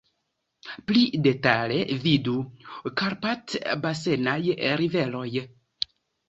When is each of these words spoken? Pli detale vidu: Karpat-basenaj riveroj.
Pli 0.91 1.01
detale 1.27 1.77
vidu: 2.05 2.33
Karpat-basenaj 3.03 4.39
riveroj. 4.83 5.29